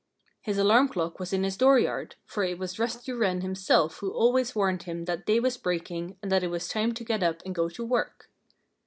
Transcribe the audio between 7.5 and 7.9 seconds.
go to